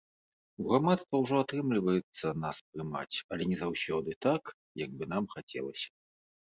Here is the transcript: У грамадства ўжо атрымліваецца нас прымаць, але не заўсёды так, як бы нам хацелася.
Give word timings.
У 0.61 0.63
грамадства 0.69 1.19
ўжо 1.23 1.35
атрымліваецца 1.45 2.33
нас 2.47 2.57
прымаць, 2.73 3.15
але 3.33 3.43
не 3.53 3.57
заўсёды 3.63 4.09
так, 4.29 4.43
як 4.87 4.91
бы 5.01 5.15
нам 5.15 5.23
хацелася. 5.37 5.89